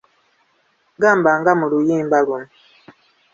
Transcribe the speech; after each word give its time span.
Gamba 1.01 1.31
nga 1.39 1.51
mu 1.59 1.65
luyimba 1.71 2.17
luno 2.25 2.47